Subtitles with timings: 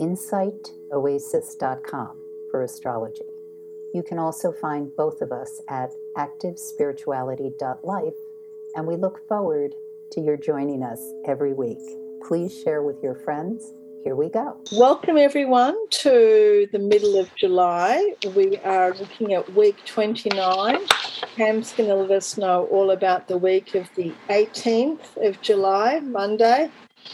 [0.00, 2.16] insightoasis.com
[2.50, 3.26] for astrology.
[3.92, 8.14] You can also find both of us at activespirituality.life,
[8.74, 9.74] and we look forward
[10.12, 11.78] to your joining us every week.
[12.26, 13.72] Please share with your friends.
[14.02, 14.56] Here we go.
[14.72, 18.14] Welcome, everyone, to the middle of July.
[18.34, 20.78] We are looking at week 29.
[21.36, 26.00] Pam's going to let us know all about the week of the 18th of July,
[26.00, 26.70] Monday,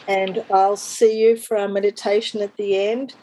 [0.09, 3.15] and I'll see you for our meditation at the end.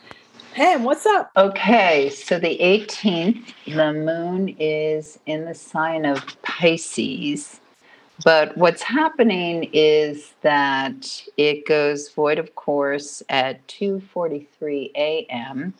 [0.53, 1.31] Pam, what's up?
[1.35, 7.59] Okay, so the 18th, the moon is in the sign of Pisces.
[8.23, 15.73] But what's happening is that it goes void of course at 2:43 a.m.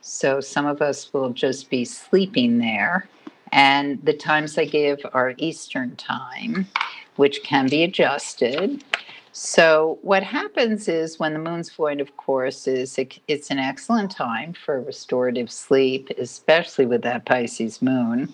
[0.00, 3.08] So some of us will just be sleeping there.
[3.52, 6.66] And the times I give are Eastern time,
[7.16, 8.82] which can be adjusted.
[9.38, 14.10] So what happens is when the moon's void, of course, is it, it's an excellent
[14.10, 18.32] time for restorative sleep, especially with that Pisces moon.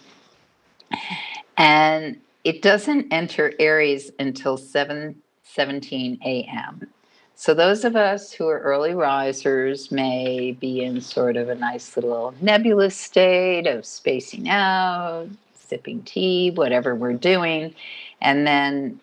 [1.58, 6.86] And it doesn't enter Aries until 7 17 a.m.
[7.34, 11.96] So those of us who are early risers may be in sort of a nice
[11.96, 17.74] little nebulous state of spacing out, sipping tea, whatever we're doing.
[18.20, 19.00] And then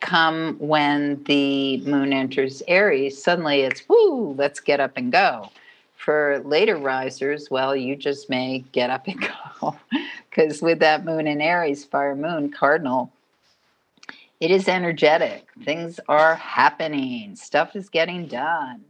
[0.00, 5.50] come when the moon enters Aries, suddenly it's woo, let's get up and go.
[5.96, 9.20] For later risers, well, you just may get up and
[9.60, 9.76] go
[10.28, 13.10] because with that moon in Aries, fire moon, cardinal,
[14.40, 15.46] it is energetic.
[15.64, 18.84] Things are happening, stuff is getting done.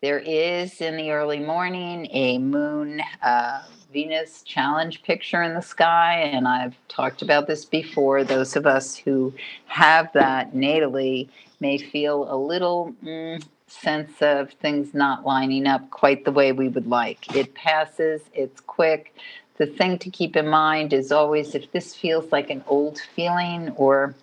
[0.00, 3.62] There is in the early morning a moon uh,
[3.92, 6.16] Venus challenge picture in the sky.
[6.16, 8.24] And I've talked about this before.
[8.24, 9.32] Those of us who
[9.66, 11.28] have that natally
[11.60, 16.68] may feel a little mm, sense of things not lining up quite the way we
[16.68, 17.34] would like.
[17.34, 19.14] It passes, it's quick.
[19.56, 23.70] The thing to keep in mind is always if this feels like an old feeling
[23.70, 24.14] or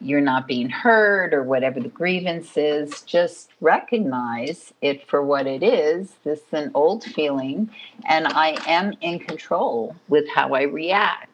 [0.00, 5.62] you're not being heard or whatever the grievance is, just recognize it for what it
[5.62, 6.14] is.
[6.24, 7.70] This is an old feeling,
[8.08, 11.28] and I am in control with how I react.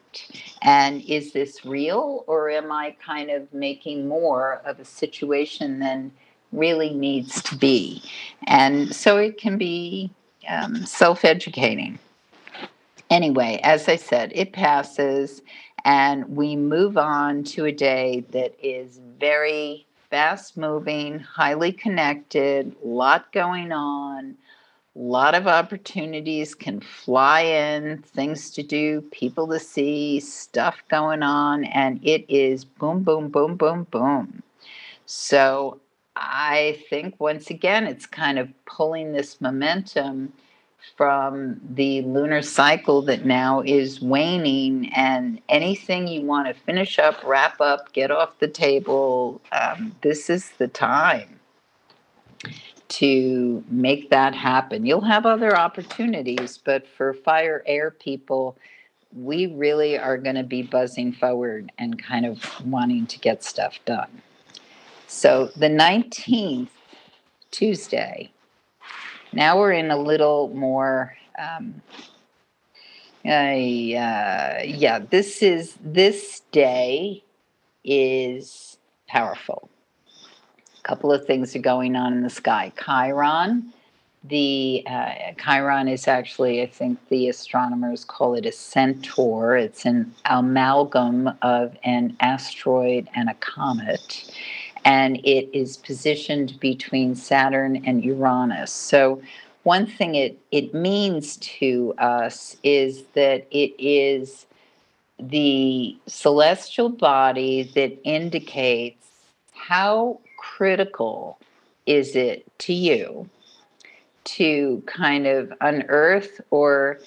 [0.61, 6.11] And is this real, or am I kind of making more of a situation than
[6.51, 8.01] really needs to be?
[8.47, 10.11] And so it can be
[10.49, 11.99] um, self educating.
[13.09, 15.41] Anyway, as I said, it passes
[15.85, 23.31] and we move on to a day that is very fast moving, highly connected, lot
[23.31, 24.35] going on,
[24.95, 31.63] lot of opportunities can fly in, things to do, people to see, stuff going on,
[31.65, 34.43] and it is boom, boom, boom, boom, boom.
[35.05, 35.79] So
[36.15, 40.33] I think once again, it's kind of pulling this momentum
[40.95, 47.21] from the lunar cycle that now is waning, and anything you want to finish up,
[47.23, 51.39] wrap up, get off the table, um, this is the time
[52.89, 54.85] to make that happen.
[54.85, 58.57] You'll have other opportunities, but for fire air people,
[59.15, 63.79] we really are going to be buzzing forward and kind of wanting to get stuff
[63.85, 64.21] done.
[65.07, 66.69] So the 19th,
[67.51, 68.31] Tuesday,
[69.33, 71.15] now we're in a little more.
[71.37, 71.81] Um,
[73.25, 77.23] uh, yeah, this is this day
[77.83, 78.77] is
[79.07, 79.69] powerful.
[80.79, 82.71] A couple of things are going on in the sky.
[82.83, 83.73] Chiron,
[84.23, 85.13] the uh,
[85.43, 89.57] Chiron is actually, I think the astronomers call it a centaur.
[89.57, 94.31] It's an amalgam of an asteroid and a comet
[94.87, 98.71] and it is positioned between Saturn and Uranus.
[98.71, 99.21] So,
[99.63, 104.45] one thing it, it means to us is that it is
[105.19, 109.05] the celestial body that indicates
[109.51, 111.37] how critical
[111.85, 113.29] is it to you
[114.23, 116.99] to kind of unearth or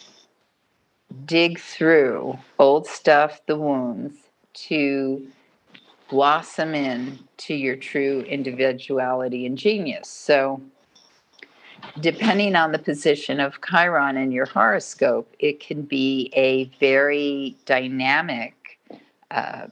[1.24, 4.14] dig through old stuff, the wounds,
[4.52, 5.26] to
[6.10, 10.08] blossom in to your true individuality and genius.
[10.08, 10.60] So
[12.00, 18.78] depending on the position of Chiron in your horoscope, it can be a very dynamic
[19.30, 19.68] uh,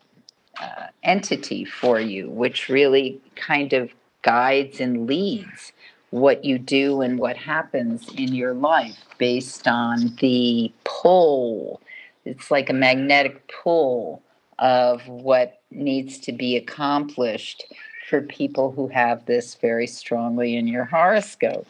[0.60, 3.90] uh, entity for you, which really kind of
[4.22, 5.72] guides and leads
[6.10, 11.80] what you do and what happens in your life based on the pull.
[12.24, 14.22] It's like a magnetic pull
[14.58, 17.64] of what needs to be accomplished
[18.08, 21.66] for people who have this very strongly in your horoscope.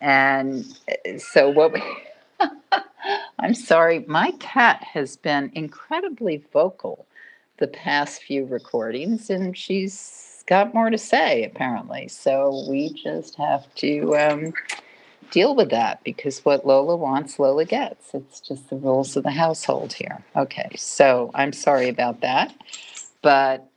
[0.00, 1.82] And uh, so, what we,
[3.38, 7.06] I'm sorry, my cat has been incredibly vocal
[7.56, 12.06] the past few recordings, and she's got more to say apparently.
[12.08, 14.52] So, we just have to um,
[15.30, 18.14] deal with that because what Lola wants, Lola gets.
[18.14, 20.24] It's just the rules of the household here.
[20.36, 22.54] Okay, so I'm sorry about that.
[23.22, 23.68] But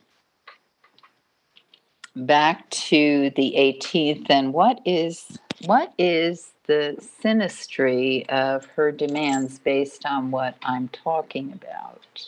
[2.14, 10.04] back to the 18th and what is what is the synastry of her demands based
[10.06, 12.26] on what I'm talking about?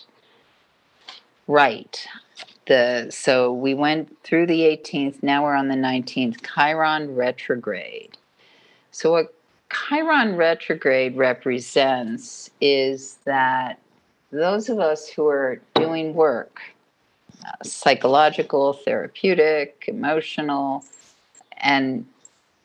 [1.46, 2.06] Right.
[2.66, 8.16] The so we went through the 18th, now we're on the 19th, Chiron retrograde.
[8.94, 9.34] So what
[9.72, 13.80] Chiron retrograde represents is that
[14.30, 16.60] those of us who are doing work
[17.44, 20.84] uh, psychological, therapeutic, emotional,
[21.56, 22.06] and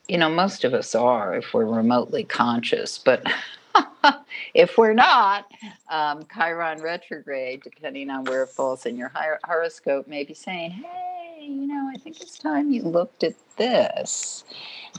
[0.07, 3.25] you know, most of us are if we're remotely conscious, but
[4.53, 5.51] if we're not,
[5.89, 9.11] um, Chiron retrograde, depending on where it falls in your
[9.43, 14.44] horoscope, may be saying, hey, you know, I think it's time you looked at this.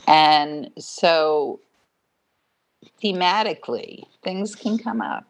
[0.07, 1.59] And so
[3.03, 5.25] thematically, things can come up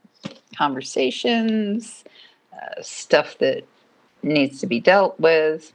[0.57, 2.03] conversations,
[2.53, 3.63] uh, stuff that
[4.23, 5.73] needs to be dealt with.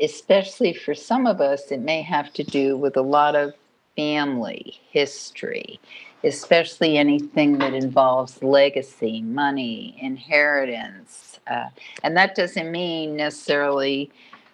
[0.00, 3.54] Especially for some of us, it may have to do with a lot of
[3.96, 5.78] family history,
[6.24, 11.33] especially anything that involves legacy, money, inheritance.
[11.46, 11.68] Uh,
[12.02, 14.10] and that doesn't mean necessarily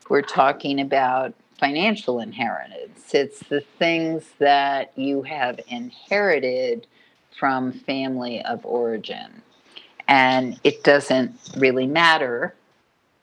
[0.08, 6.86] we're talking about financial inheritance, it's the things that you have inherited
[7.38, 9.42] from family of origin
[10.10, 12.52] and it doesn't really matter.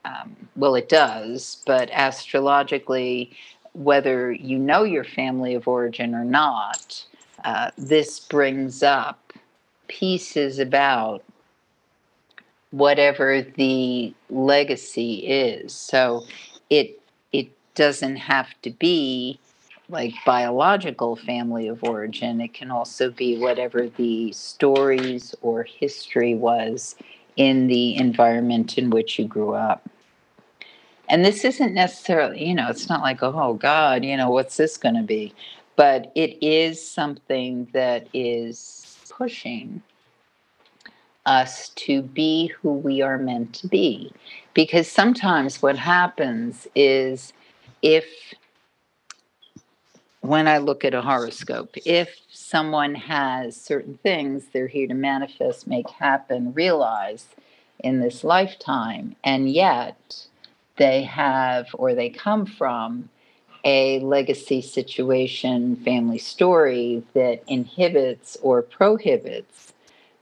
[0.06, 3.30] Um, well, it does, but astrologically,
[3.74, 7.04] whether you know your family of origin or not,
[7.44, 9.34] uh, this brings up
[9.86, 11.22] pieces about
[12.70, 15.72] whatever the legacy is.
[15.72, 16.24] So
[16.70, 17.00] it
[17.32, 19.38] it doesn't have to be
[19.88, 22.40] like biological family of origin.
[22.40, 26.94] It can also be whatever the stories or history was
[27.36, 29.88] in the environment in which you grew up.
[31.08, 34.76] And this isn't necessarily, you know, it's not like, oh God, you know, what's this
[34.76, 35.32] going to be?
[35.76, 39.82] But it is something that is pushing
[41.28, 44.10] us to be who we are meant to be.
[44.54, 47.32] Because sometimes what happens is
[47.82, 48.06] if
[50.20, 55.66] when I look at a horoscope, if someone has certain things they're here to manifest,
[55.66, 57.26] make happen, realize
[57.78, 60.26] in this lifetime, and yet
[60.76, 63.08] they have or they come from
[63.64, 69.72] a legacy situation, family story that inhibits or prohibits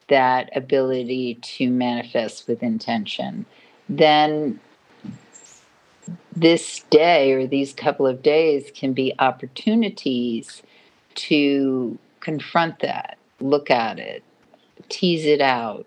[0.09, 3.47] that ability to manifest with intention,
[3.89, 4.61] then
[6.35, 10.63] this day or these couple of days can be opportunities
[11.15, 14.23] to confront that, look at it,
[14.89, 15.87] tease it out,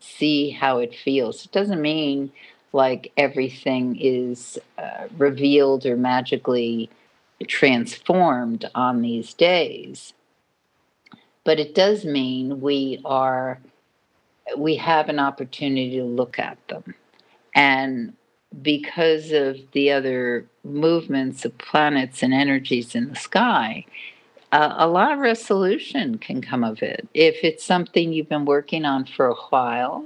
[0.00, 1.44] see how it feels.
[1.44, 2.32] It doesn't mean
[2.72, 6.90] like everything is uh, revealed or magically
[7.46, 10.12] transformed on these days.
[11.46, 13.58] But it does mean we are
[14.58, 16.94] we have an opportunity to look at them
[17.54, 18.12] and
[18.62, 23.84] because of the other movements of planets and energies in the sky,
[24.52, 27.08] uh, a lot of resolution can come of it.
[27.14, 30.04] If it's something you've been working on for a while,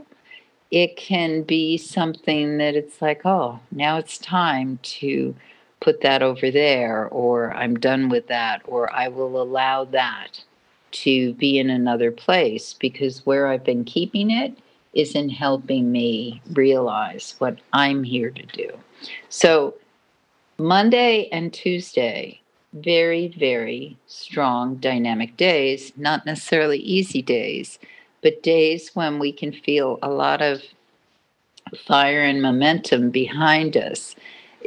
[0.70, 5.34] it can be something that it's like, oh, now it's time to
[5.80, 10.44] put that over there, or I'm done with that, or I will allow that
[10.92, 14.56] to be in another place because where I've been keeping it
[14.94, 18.70] isn't helping me realize what I'm here to do.
[19.28, 19.74] So,
[20.58, 22.40] Monday and Tuesday,
[22.74, 27.78] very, very strong dynamic days, not necessarily easy days,
[28.22, 30.62] but days when we can feel a lot of
[31.86, 34.16] fire and momentum behind us.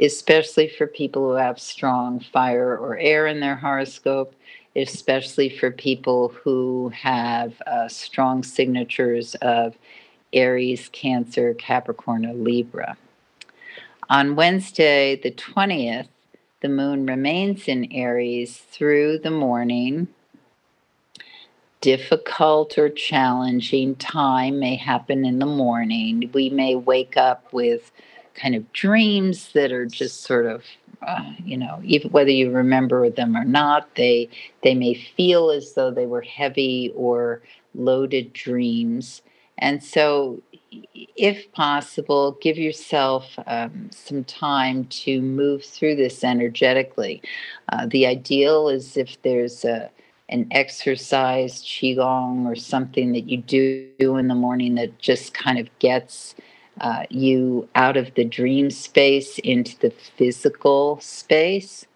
[0.02, 4.34] especially for people who have strong fire or air in their horoscope,
[4.76, 9.76] especially for people who have uh, strong signatures of
[10.32, 12.96] Aries, Cancer, Capricorn, or Libra.
[14.10, 16.08] On Wednesday, the 20th,
[16.60, 20.08] the moon remains in Aries through the morning.
[21.80, 26.30] Difficult or challenging time may happen in the morning.
[26.32, 27.92] We may wake up with
[28.34, 30.64] kind of dreams that are just sort of
[31.02, 34.28] uh, you know even whether you remember them or not they
[34.62, 37.42] they may feel as though they were heavy or
[37.74, 39.22] loaded dreams.
[39.58, 40.42] And so
[41.16, 47.22] if possible give yourself um, some time to move through this energetically.
[47.72, 49.90] Uh, the ideal is if there's a
[50.30, 55.68] an exercise qigong or something that you do in the morning that just kind of
[55.80, 56.34] gets
[56.80, 61.86] uh, you out of the dream space into the physical space.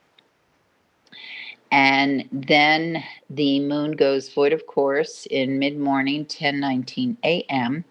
[1.70, 7.84] And then the moon goes void of course in mid morning, 10 19 a.m.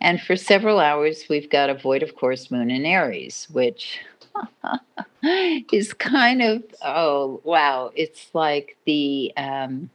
[0.00, 4.00] And for several hours, we've got a void of course moon in Aries, which
[5.72, 7.92] is kind of, oh, wow.
[7.94, 9.90] It's like the, um,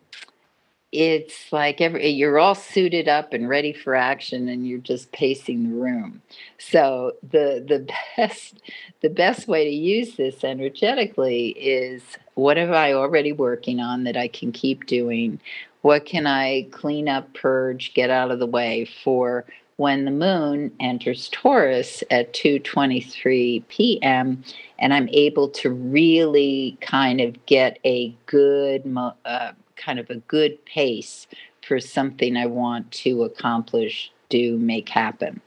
[0.91, 5.63] it's like every you're all suited up and ready for action and you're just pacing
[5.63, 6.21] the room.
[6.57, 8.61] So the the best
[9.01, 12.03] the best way to use this energetically is
[12.35, 15.39] what am i already working on that i can keep doing?
[15.81, 19.45] What can i clean up purge get out of the way for
[19.77, 24.43] when the moon enters taurus at 2.23 p.m
[24.77, 28.83] and i'm able to really kind of get a good
[29.25, 31.27] uh, kind of a good pace
[31.65, 35.41] for something I want to accomplish, do, make happen.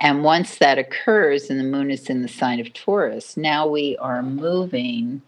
[0.00, 3.96] And once that occurs and the moon is in the sign of Taurus, now we
[3.98, 5.22] are moving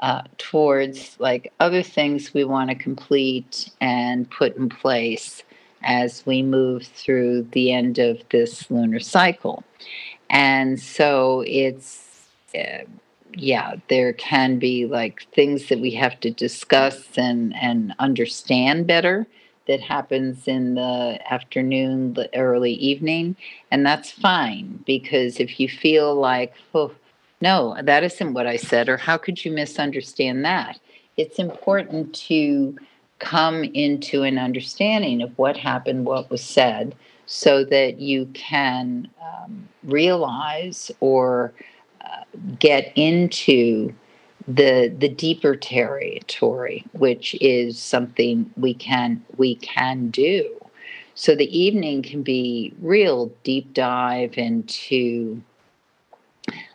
[0.00, 5.42] uh, towards like other things we want to complete and put in place
[5.82, 9.64] as we move through the end of this lunar cycle.
[10.30, 12.84] And so it's uh,
[13.36, 19.26] yeah, there can be like things that we have to discuss and and understand better
[19.66, 23.36] that happens in the afternoon, the early evening,
[23.70, 26.92] and that's fine because if you feel like, oh,
[27.40, 30.78] no, that isn't what I said, or how could you misunderstand that?
[31.16, 32.76] It's important to
[33.18, 36.94] come into an understanding of what happened, what was said,
[37.26, 41.52] so that you can um, realize or
[42.58, 43.94] get into
[44.46, 50.50] the the deeper territory, which is something we can we can do.
[51.14, 55.40] So the evening can be real deep dive into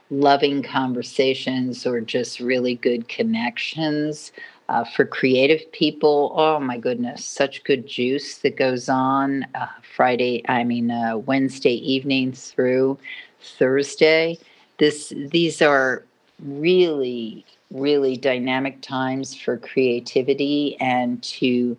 [0.10, 4.32] loving conversations or just really good connections.
[4.70, 10.44] Uh, for creative people, oh my goodness, such good juice that goes on uh, Friday,
[10.48, 13.00] I mean, uh, Wednesday evening through
[13.42, 14.38] Thursday
[14.80, 16.04] this these are
[16.42, 21.78] really really dynamic times for creativity and to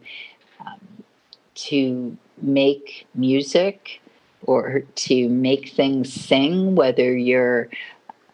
[0.61, 0.80] um,
[1.54, 4.00] to make music
[4.47, 7.69] or to make things sing whether you're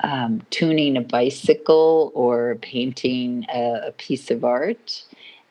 [0.01, 5.03] um, tuning a bicycle or painting a, a piece of art.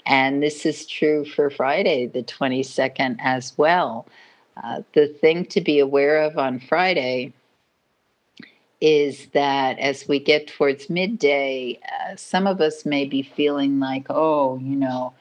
[0.06, 4.08] And this is true for friday the 22nd as well.
[4.64, 7.34] Uh, the thing to be aware of on friday
[8.86, 14.06] is that as we get towards midday, uh, some of us may be feeling like,
[14.12, 15.12] oh, you know,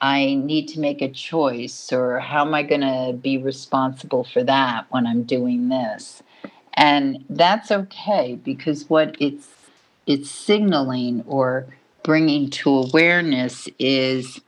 [0.00, 4.44] I need to make a choice, or how am I going to be responsible for
[4.44, 6.22] that when I'm doing this?
[6.74, 9.48] And that's okay because what it's
[10.06, 11.66] it's signaling or
[12.04, 14.40] bringing to awareness is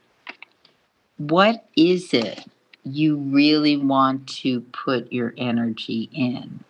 [1.17, 2.45] what is it
[2.85, 6.63] you really want to put your energy in?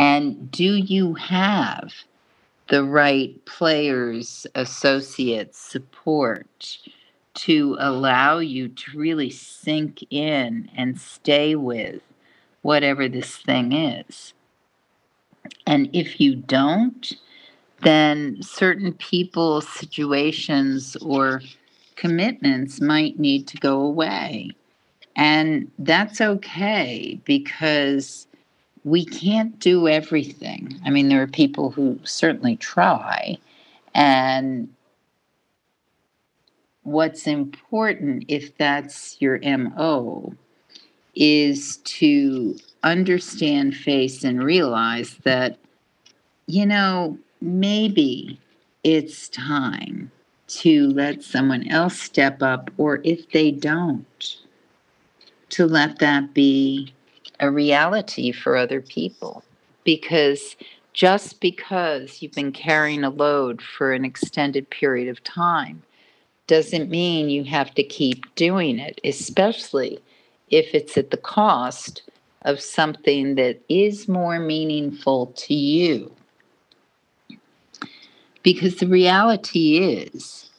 [0.00, 1.92] And do you have
[2.68, 6.78] the right players, associates, support
[7.34, 12.00] to allow you to really sink in and stay with
[12.62, 14.32] whatever this thing is?
[15.66, 17.12] And if you don't,
[17.82, 21.42] then certain people, situations, or
[21.96, 24.52] commitments might need to go away.
[25.14, 28.26] And that's okay because
[28.84, 30.80] we can't do everything.
[30.84, 33.38] I mean, there are people who certainly try.
[33.94, 34.68] And
[36.82, 40.34] what's important, if that's your MO,
[41.14, 45.58] is to understand, face, and realize that
[46.50, 48.38] you know, maybe
[48.82, 50.10] it's time
[50.48, 54.36] to let someone else step up, or if they don't,
[55.50, 56.92] to let that be
[57.40, 59.42] a reality for other people.
[59.84, 60.56] Because
[60.92, 65.82] just because you've been carrying a load for an extended period of time
[66.46, 70.00] doesn't mean you have to keep doing it, especially
[70.50, 72.02] if it's at the cost
[72.42, 76.12] of something that is more meaningful to you.
[78.42, 80.49] Because the reality is,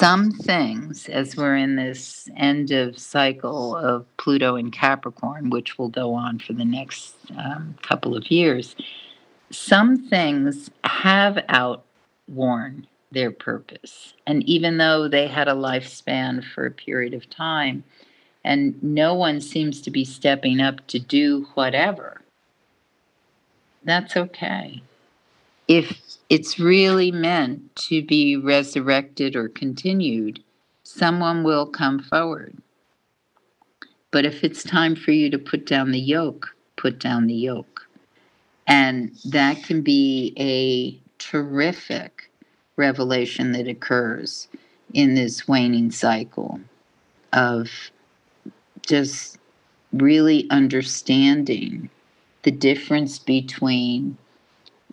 [0.00, 5.90] some things, as we're in this end of cycle of Pluto and Capricorn, which will
[5.90, 8.74] go on for the next um, couple of years,
[9.50, 14.14] some things have outworn their purpose.
[14.26, 17.84] And even though they had a lifespan for a period of time,
[18.42, 22.22] and no one seems to be stepping up to do whatever,
[23.84, 24.82] that's okay.
[25.70, 30.42] If it's really meant to be resurrected or continued,
[30.82, 32.56] someone will come forward.
[34.10, 37.86] But if it's time for you to put down the yoke, put down the yoke.
[38.66, 42.32] And that can be a terrific
[42.74, 44.48] revelation that occurs
[44.92, 46.58] in this waning cycle
[47.32, 47.70] of
[48.84, 49.38] just
[49.92, 51.90] really understanding
[52.42, 54.18] the difference between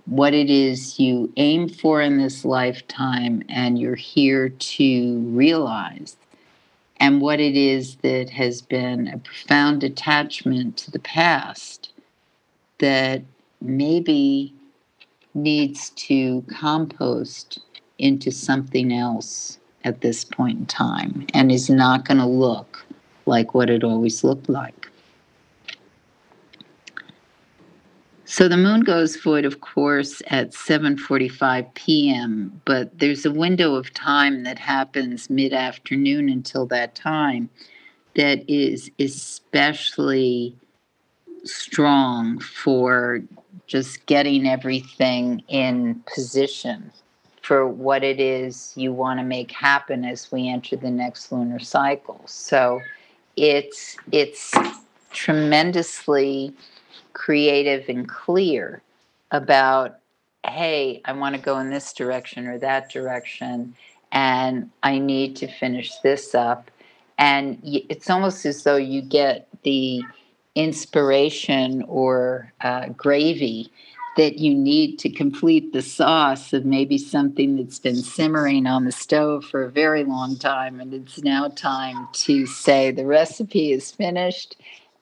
[0.07, 6.15] what it is you aim for in this lifetime and you're here to realize,
[6.99, 11.93] and what it is that has been a profound attachment to the past
[12.79, 13.21] that
[13.61, 14.53] maybe
[15.33, 17.59] needs to compost
[17.99, 22.85] into something else at this point in time and is not going to look
[23.25, 24.89] like what it always looked like.
[28.29, 33.93] So the moon goes void, of course, at 7:45 p.m., but there's a window of
[33.93, 37.49] time that happens mid-afternoon until that time
[38.17, 40.53] that is especially
[41.45, 43.23] strong for
[43.65, 46.91] just getting everything in position
[47.41, 51.59] for what it is you want to make happen as we enter the next lunar
[51.59, 52.21] cycle.
[52.25, 52.81] So
[53.37, 54.53] it's it's
[55.11, 56.53] tremendously
[57.17, 58.81] creative and clear
[59.31, 59.97] about
[60.45, 63.75] hey, I want to go in this direction or that direction
[64.13, 66.71] and I need to finish this up
[67.17, 70.03] and it's almost as though you get the
[70.55, 73.71] inspiration or uh, gravy
[74.15, 78.91] that you need to complete the sauce of maybe something that's been simmering on the
[78.91, 80.79] stove for a very long time.
[80.79, 84.55] And it's now time to say the recipe is finished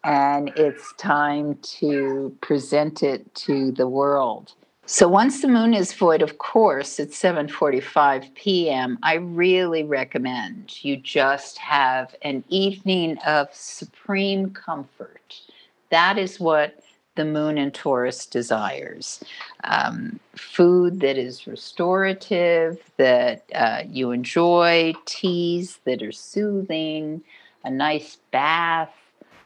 [0.05, 4.53] and it's time to present it to the world.
[4.85, 10.95] So once the moon is void, of course, at 7:45 p.m., I really recommend you
[10.95, 15.41] just have an evening of supreme comfort.
[15.89, 16.83] That is what
[17.15, 19.23] the moon in Taurus desires.
[19.63, 27.23] Um, food that is restorative, that uh, you enjoy, teas that are soothing,
[27.63, 28.93] a nice bath,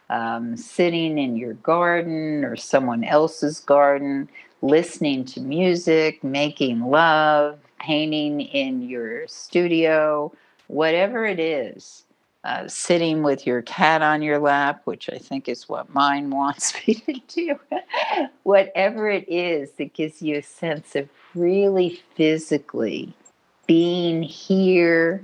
[0.10, 4.30] um, sitting in your garden or someone else's garden,
[4.62, 10.32] listening to music, making love, painting in your studio,
[10.68, 12.04] whatever it is
[12.44, 16.74] uh, sitting with your cat on your lap, which I think is what mine wants
[16.88, 17.60] me to do.
[18.44, 23.14] Whatever it is that gives you a sense of really physically
[23.68, 25.22] being here,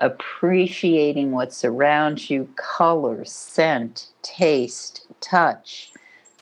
[0.00, 5.92] appreciating what's around you color, scent, taste, touch.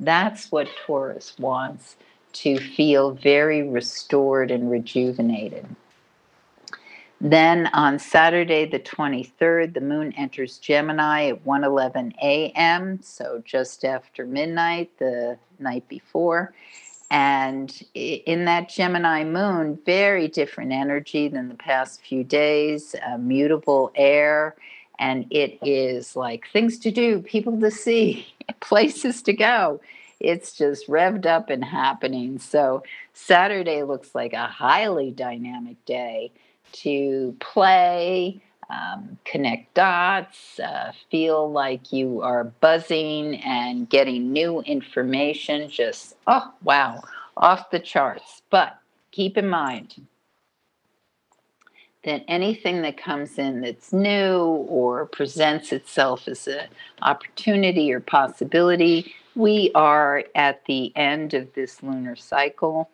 [0.01, 1.97] That's what Taurus wants
[2.35, 5.67] to feel very restored and rejuvenated.
[7.21, 14.27] Then on Saturday, the 23rd, the moon enters Gemini at 1:11 a.m., so just after
[14.27, 16.53] midnight the night before.
[17.15, 24.57] And in that Gemini moon, very different energy than the past few days, mutable air,
[24.99, 28.27] and it is like things to do, people to see,
[28.61, 29.81] places to go.
[30.19, 32.41] It's just revved up and happening.
[32.41, 36.33] So Saturday looks like a highly dynamic day
[36.83, 45.69] to play, um, connect dots, uh, feel like you are buzzing and getting new information.
[45.69, 47.03] Just, oh, wow,
[47.37, 48.43] off the charts.
[48.51, 48.79] But
[49.11, 50.07] keep in mind
[52.05, 56.69] that anything that comes in that's new or presents itself as an
[57.03, 62.91] opportunity or possibility, we are at the end of this lunar cycle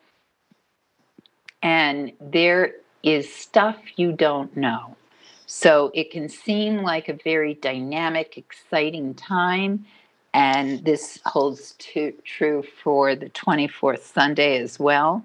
[1.62, 4.96] and there is stuff you don't know.
[5.52, 9.84] So it can seem like a very dynamic, exciting time.
[10.32, 15.24] And this holds to, true for the 24th Sunday as well.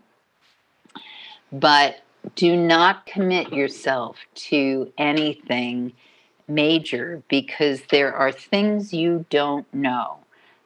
[1.51, 2.01] But
[2.33, 4.17] do not commit yourself
[4.49, 5.93] to anything
[6.47, 10.17] major because there are things you don't know.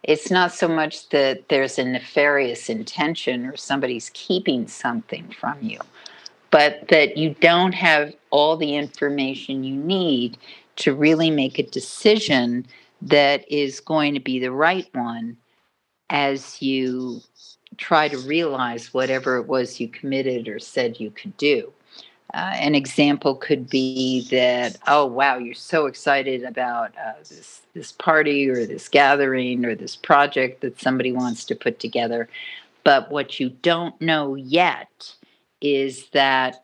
[0.03, 5.79] It's not so much that there's a nefarious intention or somebody's keeping something from you,
[6.51, 10.37] but that you don't have all the information you need
[10.77, 12.65] to really make a decision
[13.01, 15.37] that is going to be the right one
[16.09, 17.21] as you
[17.77, 21.71] try to realize whatever it was you committed or said you could do.
[22.33, 27.91] Uh, an example could be that, oh wow, you're so excited about uh, this this
[27.93, 32.29] party or this gathering or this project that somebody wants to put together,
[32.83, 35.13] but what you don't know yet
[35.61, 36.63] is that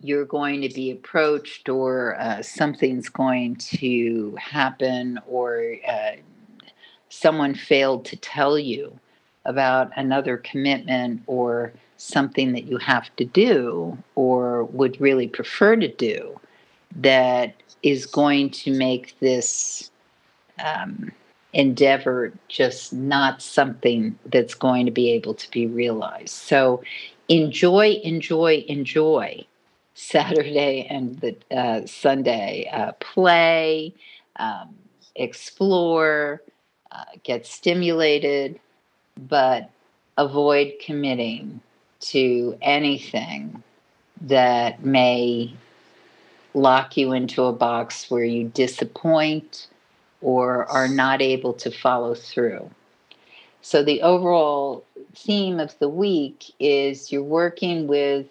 [0.00, 6.12] you're going to be approached or uh, something's going to happen or uh,
[7.08, 8.98] someone failed to tell you
[9.44, 15.88] about another commitment or something that you have to do or would really prefer to
[15.88, 16.38] do
[16.96, 19.90] that is going to make this
[20.64, 21.12] um,
[21.52, 26.30] endeavor just not something that's going to be able to be realized.
[26.30, 26.82] So
[27.28, 29.44] enjoy, enjoy, enjoy
[29.94, 32.68] Saturday and the uh, Sunday.
[32.72, 33.94] Uh, play,
[34.36, 34.74] um,
[35.16, 36.42] explore,
[36.90, 38.58] uh, get stimulated,
[39.28, 39.70] but
[40.18, 41.60] avoid committing
[42.00, 43.62] to anything
[44.20, 45.52] that may
[46.54, 49.68] lock you into a box where you disappoint
[50.20, 52.70] or are not able to follow through.
[53.62, 58.26] So, the overall theme of the week is you're working with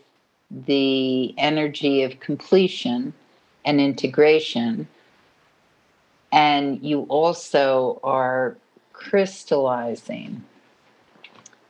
[0.50, 3.14] the energy of completion
[3.64, 4.88] and integration,
[6.32, 8.58] and you also are
[8.94, 10.44] crystallizing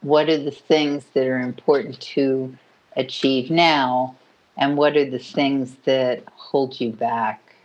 [0.01, 2.55] what are the things that are important to
[2.97, 4.15] achieve now
[4.57, 7.55] and what are the things that hold you back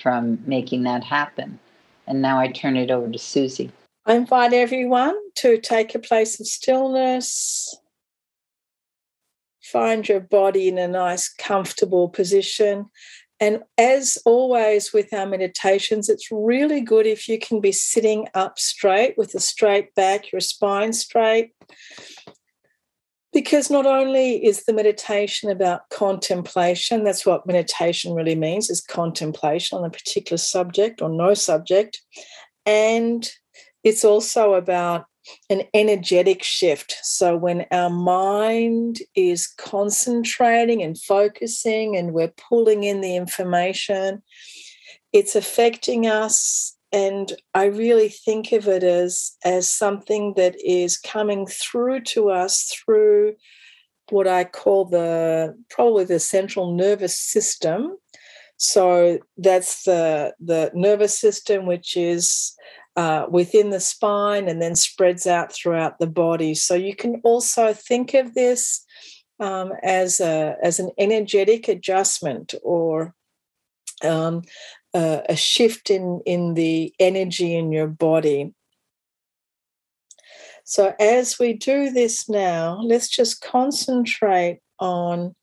[0.00, 1.58] from making that happen.
[2.06, 3.70] And now i turn it over to susie
[4.10, 7.76] i invite everyone to take a place of stillness
[9.62, 12.90] find your body in a nice comfortable position
[13.40, 18.58] and as always with our meditations, it's really good if you can be sitting up
[18.58, 21.52] straight with a straight back, your spine straight.
[23.32, 29.78] Because not only is the meditation about contemplation, that's what meditation really means, is contemplation
[29.78, 32.02] on a particular subject or no subject.
[32.66, 33.26] And
[33.84, 35.06] it's also about
[35.48, 36.96] an energetic shift.
[37.02, 44.22] So when our mind is concentrating and focusing and we're pulling in the information,
[45.12, 46.76] it's affecting us.
[46.92, 52.64] And I really think of it as, as something that is coming through to us
[52.64, 53.34] through
[54.10, 57.96] what I call the probably the central nervous system.
[58.56, 62.54] So that's the the nervous system, which is
[62.96, 66.54] uh, within the spine and then spreads out throughout the body.
[66.54, 68.84] So you can also think of this
[69.38, 73.14] um, as a as an energetic adjustment or
[74.04, 74.42] um,
[74.92, 78.52] uh, a shift in in the energy in your body.
[80.64, 85.34] So as we do this now, let's just concentrate on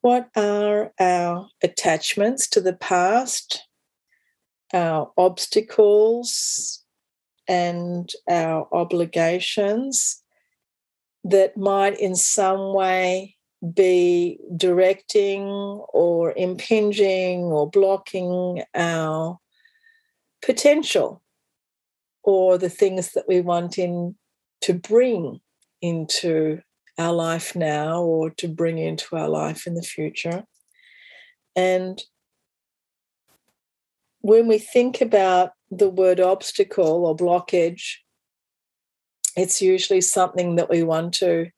[0.00, 3.66] what are our attachments to the past,
[4.74, 6.84] our obstacles,
[7.48, 10.22] and our obligations
[11.24, 13.36] that might in some way
[13.74, 19.38] be directing or impinging or blocking our
[20.42, 21.22] potential
[22.22, 24.14] or the things that we want in
[24.60, 25.40] to bring
[25.80, 26.60] into
[26.98, 30.44] our life now or to bring into our life in the future.
[31.56, 32.02] And
[34.24, 37.96] when we think about the word obstacle or blockage,
[39.36, 41.50] it's usually something that we want to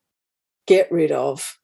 [0.67, 1.59] get rid of.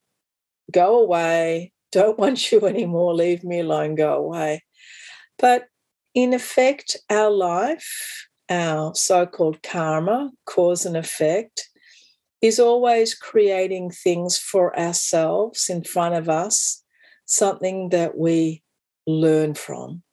[0.71, 1.73] Go away.
[1.91, 3.15] Don't want you anymore.
[3.15, 3.97] Leave me alone.
[3.97, 4.63] Go away.
[5.41, 5.65] But
[6.15, 11.69] in effect, our life, our so called karma, cause and effect,
[12.41, 16.85] is always creating things for ourselves in front of us,
[17.25, 18.63] something that we
[19.05, 20.05] learn from.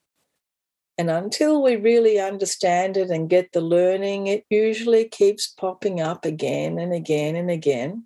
[0.99, 6.25] And until we really understand it and get the learning, it usually keeps popping up
[6.25, 8.03] again and again and again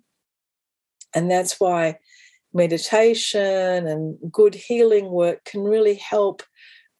[1.12, 1.98] And that's why
[2.52, 6.44] meditation and good healing work can really help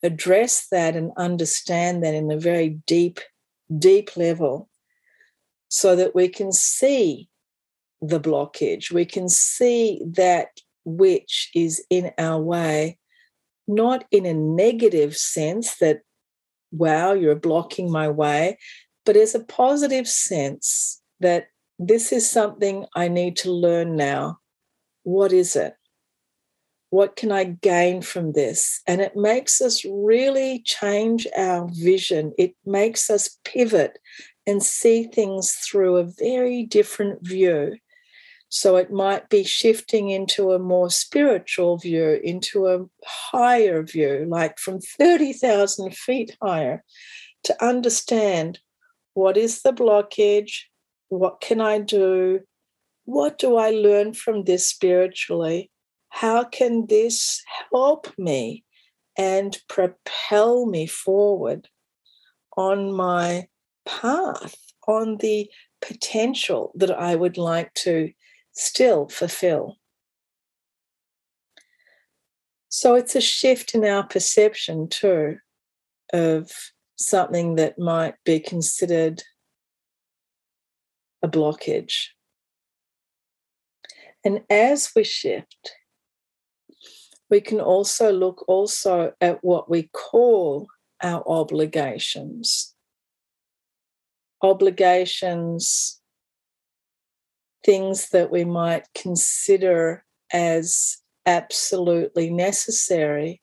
[0.02, 3.20] address that and understand that in a very deep,
[3.78, 4.68] deep level
[5.68, 7.28] so that we can see
[8.02, 8.90] the blockage.
[8.90, 10.48] We can see that
[10.84, 12.98] which is in our way,
[13.66, 16.00] not in a negative sense that,
[16.70, 18.58] wow, you're blocking my way,
[19.04, 21.46] but as a positive sense that
[21.78, 24.38] this is something I need to learn now.
[25.02, 25.74] What is it?
[26.90, 28.80] What can I gain from this?
[28.86, 32.32] And it makes us really change our vision.
[32.38, 33.98] It makes us pivot
[34.46, 37.76] and see things through a very different view.
[38.54, 44.60] So it might be shifting into a more spiritual view, into a higher view, like
[44.60, 46.84] from 30,000 feet higher,
[47.42, 48.60] to understand
[49.14, 50.66] what is the blockage,
[51.08, 52.42] what can I do,
[53.06, 55.72] what do I learn from this spiritually,
[56.10, 58.62] how can this help me
[59.18, 61.66] and propel me forward
[62.56, 63.48] on my
[63.84, 64.54] path,
[64.86, 65.50] on the
[65.82, 68.12] potential that I would like to
[68.54, 69.76] still fulfill.
[72.68, 75.38] So it's a shift in our perception too
[76.12, 76.50] of
[76.96, 79.22] something that might be considered
[81.22, 82.08] a blockage.
[84.24, 85.72] And as we shift,
[87.30, 90.68] we can also look also at what we call
[91.02, 92.74] our obligations.
[94.42, 96.00] Obligations
[97.64, 103.40] things that we might consider as absolutely necessary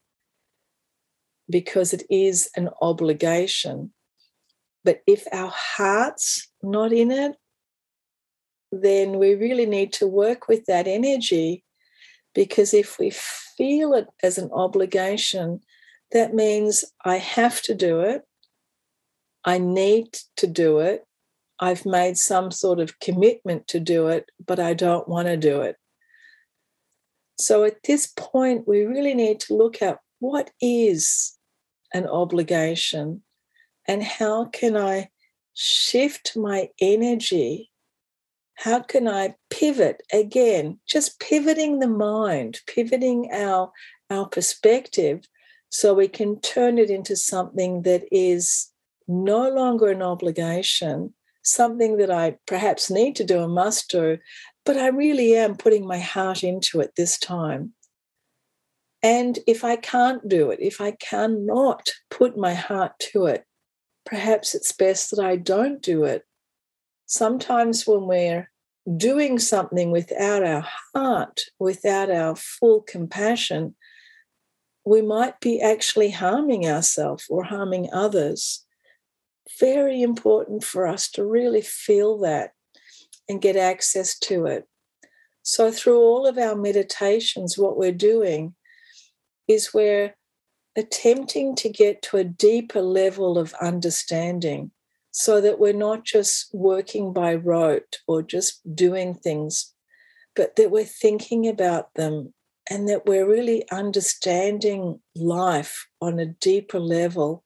[1.50, 3.92] because it is an obligation.
[4.84, 7.36] But if our heart's not in it,
[8.72, 11.64] then we really need to work with that energy
[12.34, 13.12] because if we
[13.58, 15.60] feel it as an obligation,
[16.12, 18.24] that means I have to do it.
[19.44, 21.06] I need to do it.
[21.62, 25.62] I've made some sort of commitment to do it, but I don't want to do
[25.62, 25.78] it.
[27.39, 31.38] So at this point, we really need to look at what is
[31.93, 33.21] an obligation
[33.88, 35.10] and how can I
[35.54, 37.71] shift my energy?
[38.56, 40.80] How can I pivot again?
[40.88, 43.71] Just pivoting the mind, pivoting our,
[44.10, 45.28] our perspective
[45.69, 48.71] so we can turn it into something that is
[49.08, 51.13] no longer an obligation,
[51.52, 54.18] something that I perhaps need to do and must do,
[54.66, 57.74] but I really am putting my heart into it this time.
[59.04, 63.46] And if I can't do it, if I cannot put my heart to it,
[64.06, 66.24] perhaps it's best that I don't do it.
[67.08, 68.50] Sometimes when we're
[68.98, 73.76] doing something without our heart, without our full compassion,
[74.86, 78.66] we might be actually harming ourselves or harming others
[79.60, 82.52] very important for us to really feel that
[83.28, 84.68] and get access to it.
[85.44, 88.56] So, through all of our meditations, what we're doing
[89.48, 90.16] is we're
[90.76, 94.72] attempting to get to a deeper level of understanding
[95.12, 99.74] so that we're not just working by rote or just doing things,
[100.36, 102.34] but that we're thinking about them
[102.70, 107.44] and that we're really understanding life on a deeper level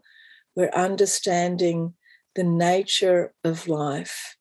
[0.56, 1.94] we're understanding
[2.36, 4.38] the nature of life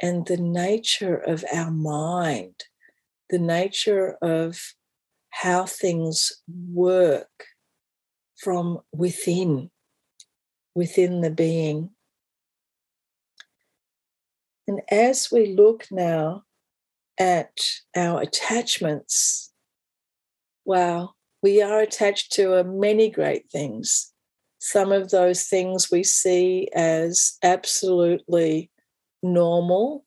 [0.00, 2.54] and the nature of our mind,
[3.30, 4.74] the nature of
[5.30, 6.32] how things
[6.72, 7.46] work
[8.36, 9.70] from within,
[10.74, 11.90] within the being.
[14.68, 16.44] And as we look now
[17.18, 17.58] at
[17.96, 19.52] our attachments,
[20.64, 24.12] wow, we are attached to many great things
[24.58, 28.70] some of those things we see as absolutely
[29.22, 30.04] normal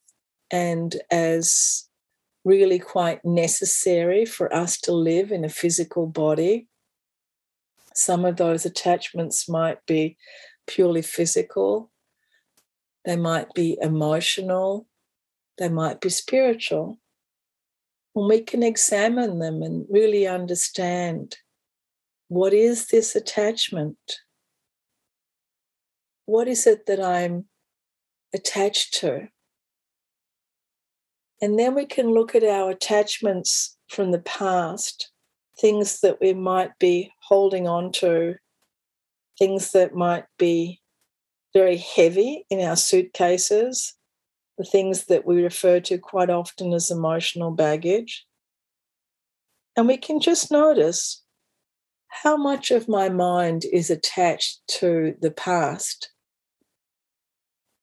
[0.52, 1.88] and as
[2.44, 6.68] really quite necessary for us to live in a physical body.
[7.94, 10.18] Some of those attachments might be
[10.68, 11.92] purely physical,
[13.06, 14.88] they might be emotional,
[15.58, 17.00] they might be spiritual.
[18.16, 21.38] And we can examine them and really understand
[22.28, 23.98] what is this attachment?
[26.32, 27.44] What is it that I'm
[28.34, 29.28] attached to?
[31.42, 35.12] And then we can look at our attachments from the past,
[35.60, 38.36] things that we might be holding on to,
[39.38, 40.80] things that might be
[41.54, 43.96] very heavy in our suitcases,
[44.58, 48.26] the things that we refer to quite often as emotional baggage.
[49.76, 51.24] And we can just notice
[52.08, 56.11] how much of my mind is attached to the past.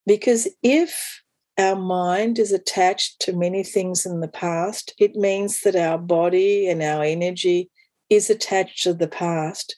[0.05, 1.21] Because if
[1.57, 6.67] our mind is attached to many things in the past, it means that our body
[6.69, 7.69] and our energy
[8.09, 9.75] is attached to the past,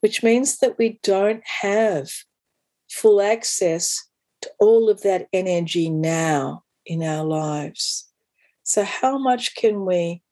[0.00, 2.10] which means that we don't have
[2.88, 4.08] full access
[4.42, 8.08] to all of that energy now in our lives.
[8.62, 10.22] So, how much can we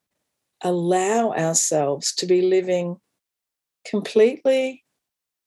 [0.63, 2.97] allow ourselves to be living
[3.85, 4.85] completely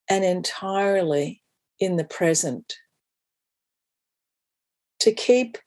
[0.10, 1.41] and entirely
[1.80, 2.76] in the present?
[5.02, 5.58] To keep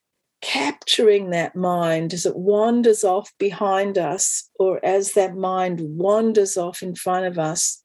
[0.42, 6.82] capturing that mind as it wanders off behind us or as that mind wanders off
[6.82, 7.82] in front of us.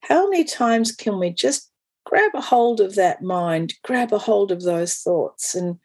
[0.00, 1.70] How many times can we just
[2.06, 5.78] grab a hold of that mind, grab a hold of those thoughts, and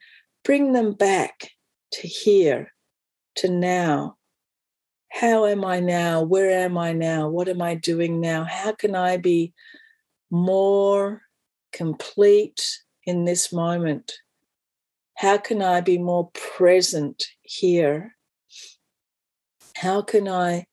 [0.44, 1.50] bring them back
[1.92, 2.72] to here,
[3.36, 4.16] to now.
[5.10, 6.22] How am I now?
[6.22, 7.28] Where am I now?
[7.28, 8.44] What am I doing now?
[8.44, 9.52] How can I be
[10.30, 11.22] more
[11.72, 14.12] complete in this moment?
[15.16, 18.16] How can I be more present here?
[19.76, 20.66] How can I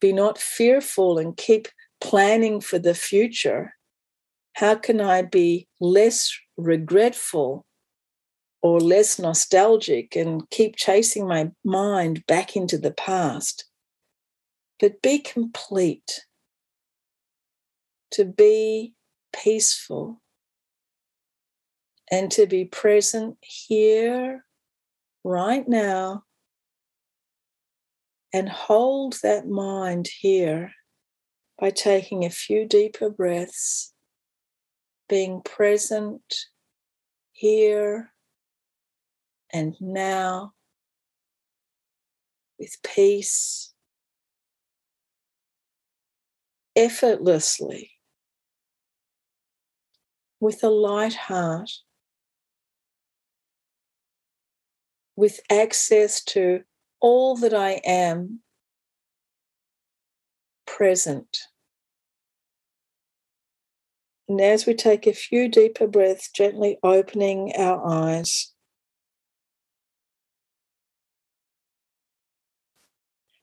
[0.00, 1.68] be not fearful and keep
[2.00, 3.74] planning for the future?
[4.54, 7.64] How can I be less regretful
[8.60, 13.64] or less nostalgic and keep chasing my mind back into the past?
[14.80, 16.22] But be complete,
[18.10, 18.94] to be
[19.32, 20.20] peaceful,
[22.12, 24.44] and to be present here,
[25.24, 26.24] right now,
[28.34, 30.72] and hold that mind here
[31.58, 33.94] by taking a few deeper breaths
[35.08, 36.22] being present
[37.32, 38.12] here
[39.50, 40.52] and now
[42.58, 43.72] with peace,
[46.76, 47.92] effortlessly,
[50.40, 51.70] with a light heart,
[55.16, 56.62] with access to
[57.00, 58.40] all that I am
[60.66, 61.38] present.
[64.28, 68.52] And as we take a few deeper breaths, gently opening our eyes.